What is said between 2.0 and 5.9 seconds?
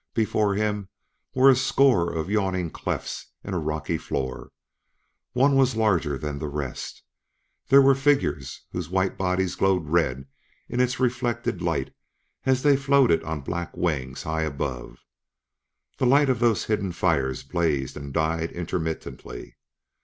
of yawning clefts in a rocky floor; one was